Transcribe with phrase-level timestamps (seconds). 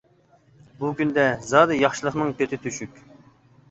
[0.79, 3.03] -بۇ كۈندە زادى «ياخشىلىقنىڭ كۆتى تۆشۈك».